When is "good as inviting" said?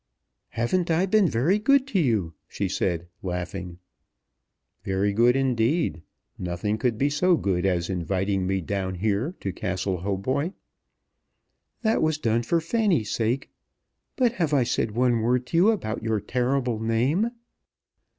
7.37-8.47